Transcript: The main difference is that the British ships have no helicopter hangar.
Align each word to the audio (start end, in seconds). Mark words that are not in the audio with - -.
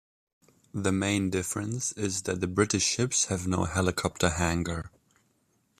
The 0.73 0.91
main 0.91 1.29
difference 1.29 1.91
is 1.91 2.23
that 2.23 2.41
the 2.41 2.47
British 2.47 2.81
ships 2.83 3.25
have 3.25 3.45
no 3.47 3.65
helicopter 3.65 4.29
hangar. 4.29 4.89